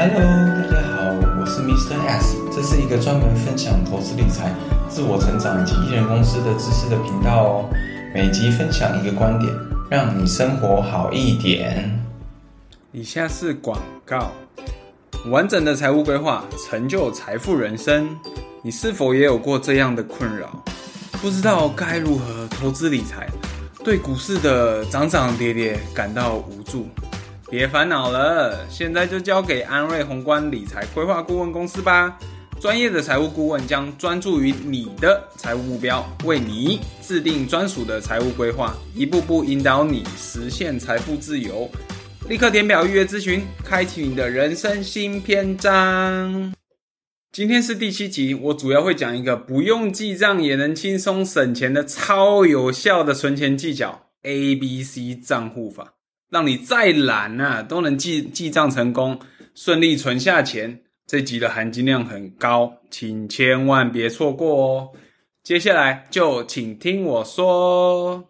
[0.00, 0.14] Hello，
[0.70, 1.98] 大家好，我是 Mr.
[2.06, 4.54] S，这是一个专门分享投资理财、
[4.88, 7.70] 自我成长以及艺人公司的知识的频道哦。
[8.14, 9.52] 每集分享一个观点，
[9.90, 12.00] 让你生活好一点。
[12.92, 14.30] 以下是广告：
[15.32, 18.08] 完整的财务规划，成就财富人生。
[18.62, 20.62] 你是否也有过这样的困扰？
[21.20, 23.28] 不知道该如何投资理财，
[23.82, 26.86] 对股市的涨涨跌跌感到无助。
[27.50, 32.18] 别烦恼了，现在就交给安瑞宏观理财规划顾问公司吧。
[32.60, 41.70] 专业的财务顾问将专注于你的财务目标，为你制定专属的财务规划，一步步引导你实现财富自由。
[42.28, 46.52] 立刻填表预约咨询，开启你的人生新篇章。
[47.32, 55.94] 今天是第七集，我主要会讲一个不用记账也能轻松省钱的超有效的存钱技巧 ——ABC 账户法。
[56.30, 59.18] 让你再懒啊，都能记记账成功，
[59.54, 60.82] 顺利存下钱。
[61.06, 64.90] 这集的含金量很高，请千万别错过哦。
[65.42, 68.28] 接下来就请听我说。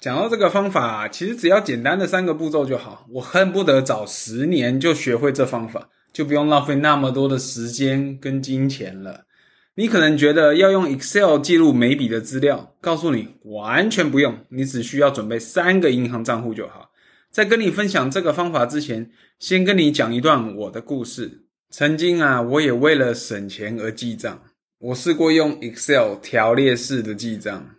[0.00, 3.04] 讲到这个方法，其实只要简单的三个步骤就好。
[3.10, 9.26] 我恨不得早十年就学会这方法，就不用浪费那么多的时间跟金钱了。
[9.74, 16.89] 你可能觉得要用 Excel 记录每笔的资料，告诉你完全不用，你只需要准备三个银行账户就好。
[17.30, 21.42] 在跟你分享这个方法之前，先跟你讲一段我的故事。
[21.70, 24.42] 曾经啊，我也为了省钱而记账。
[24.78, 27.76] 我试过用 Excel 条列式的记账，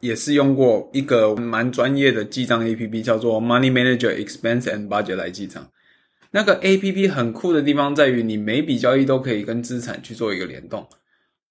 [0.00, 5.68] 也是用过一个蛮专业的记账 APP，叫做 Money Manager Expense and Budget 来记账。
[6.30, 10.88] 那个 APP 很酷的地方在于，你每笔交易都可以跟资产去做一个联动。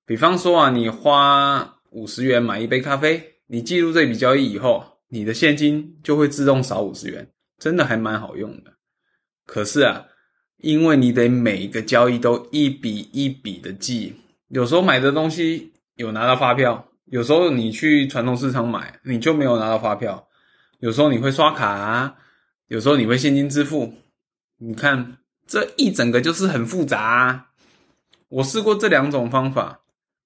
[0.08, 7.28] 比方说啊，你花五十元买一杯咖啡，你记录这笔交易以后，你的现金就会自动少五十元。
[7.64, 8.74] 真的还蛮好用的，
[9.46, 10.06] 可是啊，
[10.58, 14.14] 因为你得每一个交易都一笔一笔的记，
[14.50, 20.28] 有时候买的东西有拿到发票，有时候你去传统市场买你就没有拿到发票，
[20.80, 22.18] 有时候你会刷卡啊，
[22.68, 23.94] 有时候你会现金支付，
[24.58, 27.46] 你看这一整个就是很复杂啊。
[28.28, 29.80] 我试过这两种方法，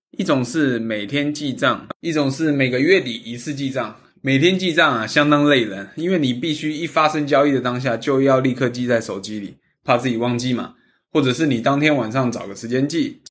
[0.10, 3.96] 一种是每天记账，一种是每个月底一次记账。
[4.22, 10.74] 每天记账啊，相当累人，因为你必须一发生交易的当下就要立刻记在手机里，怕自己忘记嘛，
[11.12, 13.22] 或者是你当天晚上找个时间记。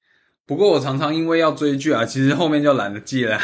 [0.47, 3.39] 不过我常常因为要追剧啊，其实后面就懒得记了。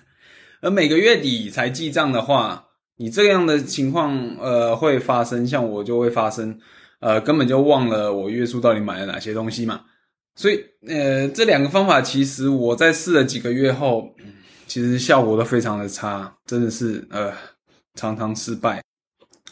[0.62, 2.64] 而每个月底才记账的话，
[2.96, 6.58] 你这样的情况呃会发生，像我就会发生，
[7.00, 9.82] 呃根本就忘了我月初到底买了哪些东西嘛。
[10.34, 14.14] 所以呃这两个方法其实我在试了几个月后。
[14.68, 17.32] 其实效果都非常的差，真的是呃
[17.94, 18.82] 常常失败。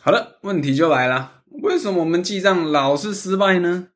[0.00, 3.88] 好了，问题就来了，为什么我们记账老是失败呢？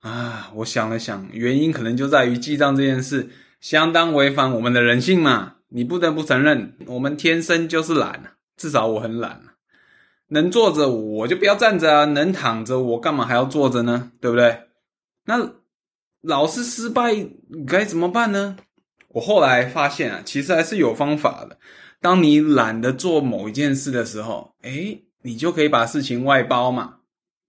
[0.00, 5.54] 啊，我想了想，原因可能就在于记账这件事相当违反我们的人性嘛。
[5.68, 9.40] 你不得不承认，我们天生就是懒，至少我很懒。
[10.28, 14.10] 能坐着我就不要站着啊，能躺着我干嘛还要坐着呢？
[14.20, 14.64] 对不对？
[15.24, 15.52] 那
[16.20, 17.14] 老是失败
[17.66, 18.56] 该怎么办呢？
[19.12, 21.58] 我后来发现啊，其实还是有方法的。
[22.00, 26.96] 当你懒得做某一件事的时候，诶，你就可以把事情外包嘛。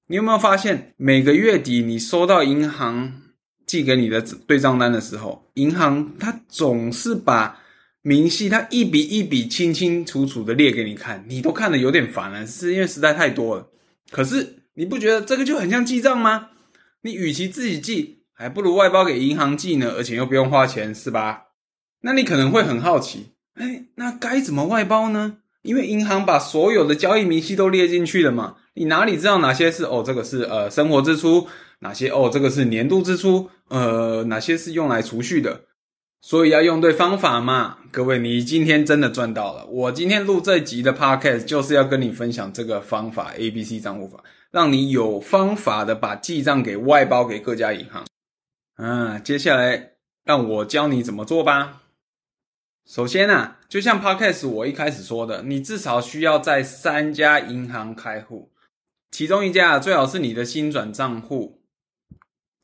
[0.08, 3.22] 你有没有发现，每个月底你收到银行
[3.66, 7.60] 寄给你的对账单的时候，银行它总是把
[8.02, 13.68] 明细它一笔一笔清清楚楚的列给你看，你都看得有点烦了，是因为实在太多了。
[14.12, 16.50] 可是你不觉得这个就很像记账吗？
[17.02, 21.46] 你与其自己记，还不如外包给银行记呢，而且又不用花钱，是吧？
[22.06, 25.38] 那你可能会很好奇，哎，那该怎么外包呢？
[25.62, 31.48] 因为银行把所有的交易明细都列进去了嘛，你哪里知道哪些是哦，这个是呃生活支出，
[31.80, 35.62] 哪些哦这个是年度支出，呃哪些是用来储蓄的？
[36.22, 37.78] 所以要用对方法嘛。
[37.92, 39.66] 各位，你今天真的赚到了。
[39.68, 44.22] 我今天录这集的 podcast 就是要跟你分享这个方法 ABC 账户法，
[44.52, 48.06] 让你有方法的把记账给外包给各家银行。
[48.76, 49.92] 啊，接下来
[50.26, 51.83] 让我教你怎么做吧。
[52.86, 58.52] 首先啊，就像 Podcast 我一开始说的，你至少需要在三家银行开户，
[59.10, 61.62] 其中一家最好是你的新转账户，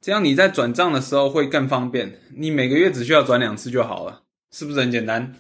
[0.02, 2.20] 这样你在转账的时候会更方便。
[2.36, 5.34] 你每个月只需要转两次就好了，是不是很简单？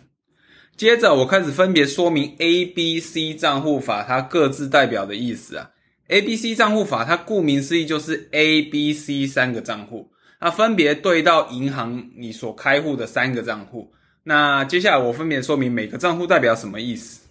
[0.77, 5.71] 接着我开始分别说明 A、B、C 账户法它各自代表的意思啊。
[6.07, 10.09] A、B、C 账户法它顾名思义就是 A、B、C 三个账户，
[10.39, 13.91] 它分别对到银行你所开户的三个账户。
[14.23, 17.21] 那接下来我分别说明每个账户代表什么意思。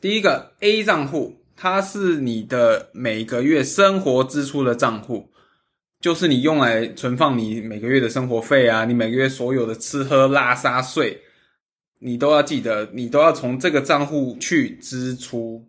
[0.00, 5.28] 第一个 A 账户，它是你的每个月生活支出的账户。
[6.00, 11.20] 就是你用来存放你每个月的生活费啊，你每个月所有的吃喝拉撒睡，
[11.98, 15.62] 你都要记得，你都要从这个账户去支出。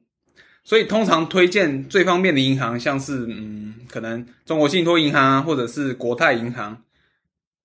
[0.63, 6.81] 所以通常推荐最方便的银行，像是嗯，可能中国信托银行或者是国泰银行。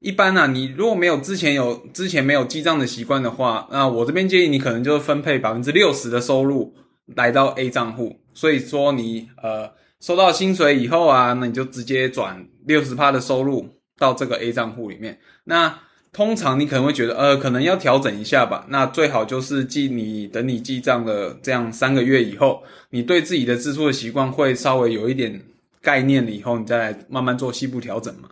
[0.01, 6.75] 一般啊，你如果没有之前有之前没有记账的习惯的话，那我这边建议你可能就分配百分之六十的收入
[7.07, 8.21] 来到 A 账户。
[8.35, 9.71] 所以说你呃
[10.01, 13.67] 收到薪水以后啊，那你就直接转六十趴的收入
[13.99, 15.19] 到这个 A 账户里面。
[15.45, 15.81] 那
[16.13, 18.67] 通常你可能会觉得呃可能要调整一下吧。
[18.69, 25.41] 那最好就是记你等你记账的这样三个月以后，你对自己的支出的习惯会稍微有一点
[25.81, 28.29] 概念了以后，你再来慢慢做细部调整嘛。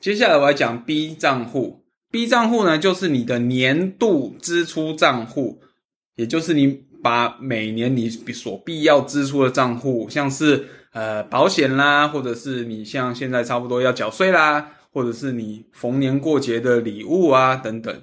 [0.00, 5.60] 接下来我来讲 B 账户，B 账户呢就是你的年度支出账户，
[6.16, 6.68] 也就是你
[7.02, 18.02] 把每年你所必要支出的账户，像是呃保险啦，或者是你像现在差不多要缴税啦，或者是你逢年过节的礼物啊等等，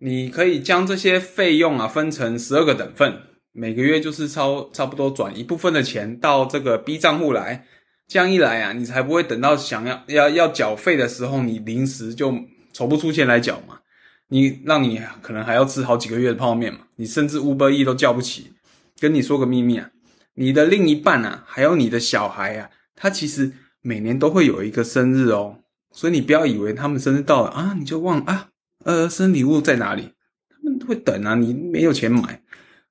[0.00, 3.18] 你可以将这些费用啊分成十二个等份，
[3.52, 7.64] 每个月就是超差不多转一部分的钱到这个 B 账户来。
[8.10, 12.34] 这样一来啊，你才不会等到想要要要缴费的时候，你临时就
[12.72, 13.78] 筹不出钱来缴嘛。
[14.26, 18.52] 你让你可能还要吃好几个月的泡面嘛，你甚至 Uber Eats 都叫不起。
[18.98, 19.88] 跟你说个秘密啊，
[20.34, 25.58] 你的另一半啊，还有你的小孩啊，他其实每年都会有一个生日哦。
[25.92, 28.48] 所以你不要以为他们生日到了啊，你就忘啊，
[28.84, 30.10] 呃，生日礼物在哪里？
[30.48, 32.42] 他们会等啊，你没有钱买，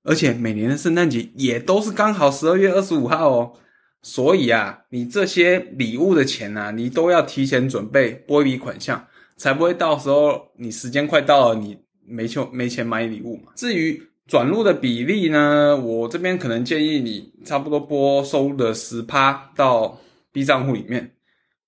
[0.03, 3.53] 而且每年的圣诞节也都是刚好十二月二十五号哦。
[4.01, 9.05] 所以啊，你这些礼物的钱啊，你都要提前准备拨一笔款项，
[9.35, 13.51] 才不会到时候你时间快到了，你没钱没钱买礼物嘛。
[13.55, 19.99] 至于转入的比例呢，我这边可能建议你差不多拨收入的十趴到
[20.31, 21.15] B 账户里面。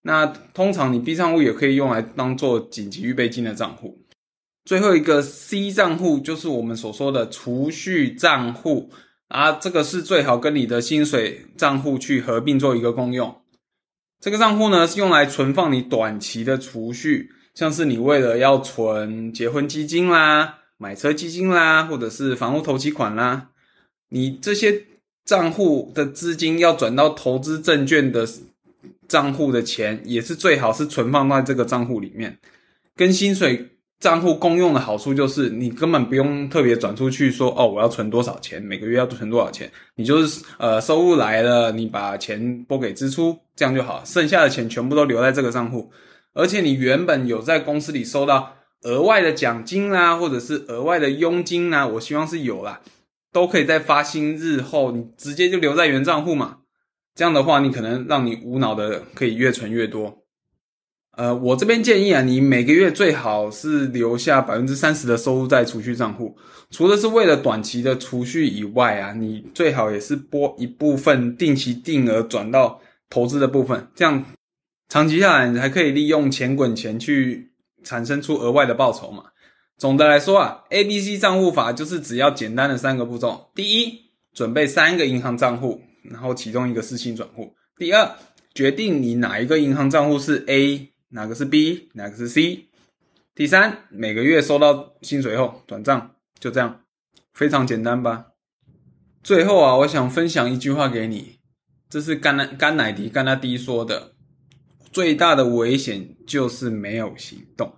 [0.03, 3.99] 那通常你 B 账户也可以用来当做紧急预备金的账户。
[4.63, 8.89] 最后一个 C 账户就是我们所说的储蓄账户。
[9.31, 13.33] 啊，这个是最好跟你的薪水账户去合并做一个共用。
[14.19, 23.49] 这个账户呢是用来存放你短期的储蓄，像是你为了要存结婚基金啦、买车基金啦，或者是房屋投期款啦，
[24.09, 24.83] 你这些
[25.23, 28.27] 账户的资金要转到投资证券的
[29.07, 32.37] 账户的钱，也是最好是存放在这个账户里面，
[32.95, 33.69] 跟薪水。
[34.01, 45.91] 账户共用的好处就是，你根本不用特别转出去说哦，我要存多少钱，每个月要存多少钱，你就是呃收入来了，你把钱拨给支出，这样就好，剩下的钱全部都留在这个账户，
[46.33, 52.81] 而且你原本有在公司里收到额外的奖金啦，或者是额外的佣金啦，我希望是有啦，
[53.31, 56.57] 都可以在发薪日后，你直接就留在原账户嘛，
[57.13, 60.20] 这样的话，你可能让你无脑的可以越存越多。
[61.17, 66.37] 呃，我这边建议啊，你每个月最好是留下百分之三十的收入在储蓄账户，
[66.69, 72.79] 除了是为了短期的储蓄以外啊，你最好也是拨一部分定期定额转到
[73.09, 74.23] 投资的部分，这样
[74.87, 77.51] 长期下来你还可以利用钱滚钱去
[77.83, 79.25] 产生出额外的报酬嘛。
[79.77, 83.99] 总的来说啊，ABC 账户法就是只要简单的三个步骤：第一，
[84.33, 88.09] 准备三个银行账户，然后其中一个是薪转户；第二，
[88.53, 90.87] 决定你哪一个银行账户是 A。
[91.13, 92.69] 哪个是 B，哪个是 C？
[93.35, 96.81] 第三，每个月收到薪水后转账，就这样，
[97.33, 98.27] 非常简单吧？
[99.21, 101.39] 最后啊，我想分享一句话给你，
[101.89, 104.13] 这是甘乃甘乃迪甘纳迪说的：
[104.91, 107.73] 最大的危险就是没有行动。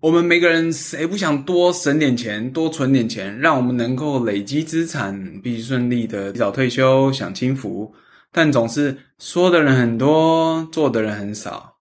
[0.00, 7.92] 我们每个人谁不想多省点钱，多存点钱，让我们能够累积资产，并顺利的提早退休，享清福。
[8.30, 11.73] 但总是说的人很多，做的人很少。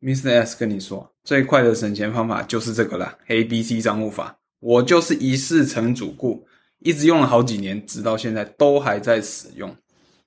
[0.00, 0.30] Mr.
[0.30, 4.38] S 跟你说，最快的省钱方法就是这个啦，ABC 账户法。
[4.60, 6.46] 我就是一试成主顾，
[6.80, 9.74] 一直用了好几年，直到现在都还在使用。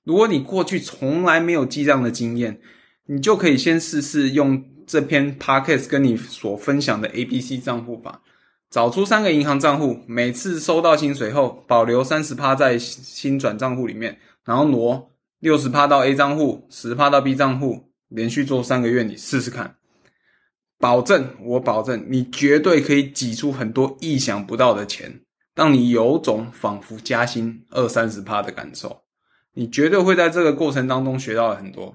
[0.04, 2.60] 如果你过去从来没有记账的经验，
[3.06, 8.22] 你就可以先试试用这篇 Podcast 跟你所分享的 ABC 账户法，
[8.70, 15.10] 找出三个银行账户，每次收到薪水后，保留三十趴在新转账户里面，然后挪
[15.40, 17.91] 六十趴到 A 账户，十趴到 B 账户。
[18.14, 19.74] 连续做三个月，你试试看，
[20.78, 25.20] 保证，我保证，你绝对可以挤出很多意想不到的钱，
[25.54, 29.02] 让你有种仿佛加薪二三十趴的感受。
[29.54, 31.94] 你绝对会在这个过程当中学到很多。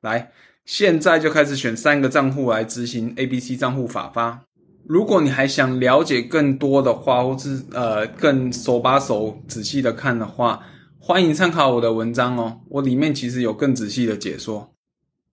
[0.00, 0.32] 来，
[0.64, 4.42] 现在就开始选三个账户来执行 ABC 账户法吧。
[4.86, 10.60] 如果你还想了解更多的话，或是呃更手把手仔细的看的话，
[10.98, 14.73] 欢迎参考我的文章哦，我里面其实有更仔细的解说。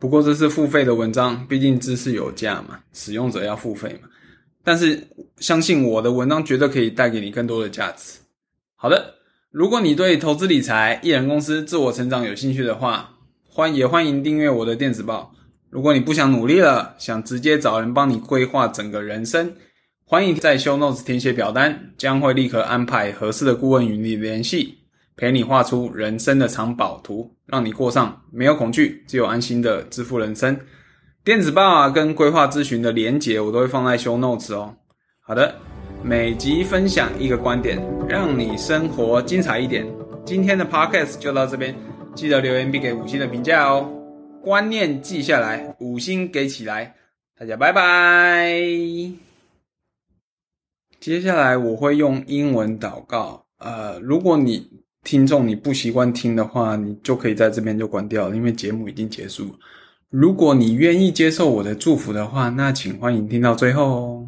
[0.01, 4.09] 不过这是付费的文章，毕竟知识有价嘛，使用者要付费嘛。
[4.63, 8.17] 但是相信我的文章绝对可以带给你更多的价值。
[8.75, 9.13] 好的，
[9.51, 13.11] 如果你对投资理财、艺人公司、自我成长有兴趣的话，
[13.47, 15.35] 欢也欢迎订阅我的电子报。
[15.69, 19.53] 如果你不想努力了，想直接找人帮你规划整个人生，
[20.03, 24.79] 欢迎在 Show Notes 填写表单，将会立刻安排合适的顾问与你联系。
[25.21, 30.59] 陪你画出人生的藏宝图，让你过上没有恐惧、只有安心的致富人生。
[31.23, 34.75] 电子报啊，跟规划咨询的连结我都会放在 show notes 哦。
[35.19, 35.53] 好的，
[36.03, 39.85] 每集分享一个观点，让你生活精彩一点。
[40.25, 41.75] 今天的 podcast 就到这边，
[42.15, 43.87] 记得留言并给五星的评价哦。
[44.43, 46.95] 观念记下来，五星给起来，
[47.37, 48.59] 大家拜拜。
[50.99, 54.80] 接下来我会用英文祷告，呃，如果你。
[55.03, 59.55] 听众，你不习惯听的话，你就可以在这边就关掉了，因为节目已经结束。
[60.11, 64.27] 如果你愿意接受我的祝福的话，那请欢迎听到最后哦。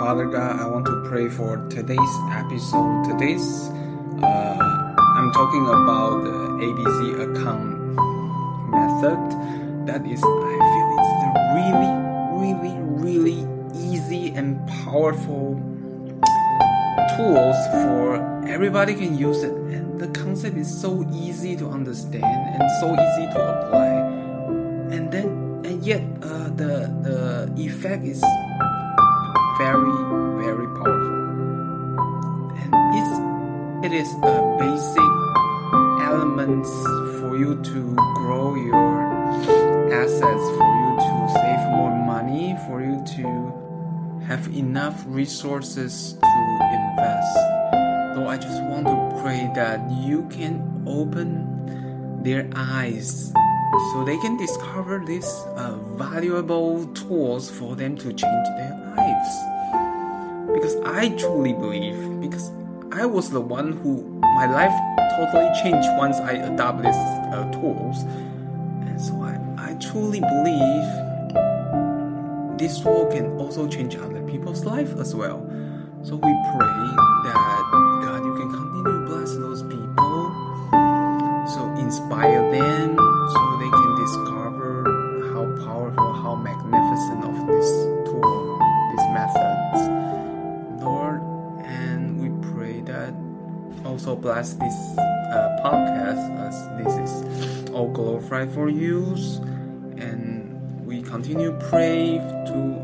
[0.00, 3.04] Father God, I want to pray for today's episode.
[3.04, 3.70] Today's,
[4.20, 4.58] uh,
[4.96, 6.32] I'm talking about the
[6.64, 7.78] ABC account
[8.72, 9.18] method.
[9.86, 11.12] That is, I feel it's
[11.54, 11.94] really,
[12.40, 15.60] really, really easy and powerful.
[17.16, 18.16] Tools for
[18.48, 19.52] everybody can use it.
[19.52, 23.90] And the concept is so easy to understand and so easy to apply.
[24.94, 25.28] And then
[25.64, 28.22] and yet uh, the the effect is
[29.58, 29.98] very
[30.42, 31.18] very powerful.
[32.62, 33.14] And it's
[33.86, 35.12] it is a basic
[36.02, 36.70] elements
[37.20, 39.08] for you to grow your
[39.92, 43.47] assets for you to save more money for you to
[44.28, 47.34] have enough resources to invest.
[48.14, 53.32] So I just want to pray that you can open their eyes
[53.90, 59.32] so they can discover these uh, valuable tools for them to change their lives.
[60.52, 62.50] Because I truly believe, because
[62.92, 64.02] I was the one who
[64.36, 64.76] my life
[65.16, 66.94] totally changed once I adopted these
[67.32, 70.84] uh, tools, and so I, I truly believe
[72.58, 75.40] this tool can also change other people's life as well.
[76.04, 76.86] So we pray
[77.26, 77.62] that
[78.04, 80.30] God, you can continue to bless those people,
[81.48, 84.84] so inspire them, so they can discover
[85.32, 87.68] how powerful, how magnificent of this
[88.06, 88.58] tool,
[88.92, 89.80] these methods,
[90.82, 91.20] Lord.
[91.64, 93.14] And we pray that
[93.84, 99.16] also bless this uh, podcast as this is all glorified for you,
[99.96, 102.77] and we continue pray to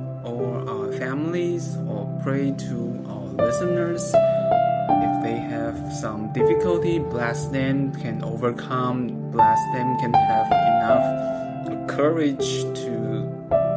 [1.35, 4.15] families or pray to our listeners.
[4.15, 12.63] If they have some difficulty, bless them, can overcome, bless them, can have enough courage
[12.83, 13.27] to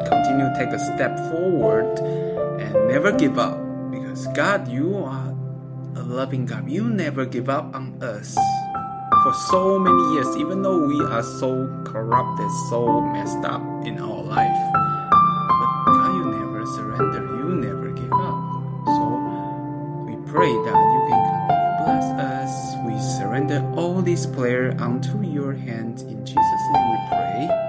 [0.06, 1.98] continue take a step forward
[2.62, 3.58] and never give up.
[3.90, 5.34] Because God, you are
[5.96, 6.70] a loving God.
[6.70, 8.38] You never give up on us
[9.24, 14.22] for so many years, even though we are so corrupted, so messed up in our
[14.22, 14.87] life.
[20.48, 22.75] Pray that you can continue bless us.
[22.86, 26.04] We surrender all this prayer unto your hands.
[26.04, 27.67] In Jesus' name we pray.